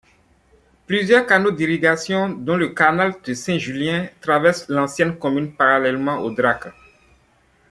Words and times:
Plusieurs 0.87 1.27
canaux 1.27 1.51
d'irrigation, 1.51 2.29
dont 2.29 2.57
le 2.57 2.69
canal 2.69 3.13
de 3.23 3.33
Saint-Julien, 3.35 4.07
traversent 4.19 4.67
l'ancienne 4.67 5.15
commune 5.19 5.53
parallèlement 5.53 6.17
au 6.21 6.31
Drac. 6.31 6.73